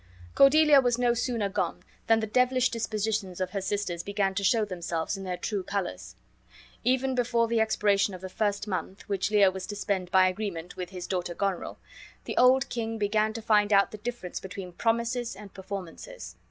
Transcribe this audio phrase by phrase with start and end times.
[0.33, 4.65] Cordelia was no sooner gone than the devilish dispositions of her sisters began to show
[4.65, 6.15] themselves 'in their true colors.
[6.83, 10.75] Even before the expiration of the first month, which Lear was to spend by agreement
[10.75, 11.77] ,with his, daughter, Goneril,
[12.23, 16.35] the old king began to find out the difference between promises and performances.